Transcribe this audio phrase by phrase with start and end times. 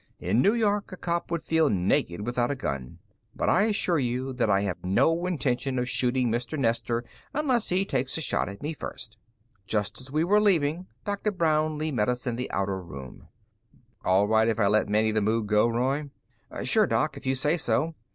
[0.17, 2.97] "In New York, a cop would feel naked without a gun.
[3.35, 6.57] But I assure you that I have no intention of shooting Mr.
[6.57, 7.03] Nestor
[7.35, 9.17] unless he takes a shot at me first."
[9.67, 11.29] Just as we were leaving, Dr.
[11.29, 13.27] Brownlee met us in the outer room.
[14.03, 16.09] "All right if I let Manny the Moog go, Roy?"
[16.63, 17.93] "Sure, Doc; if you say so."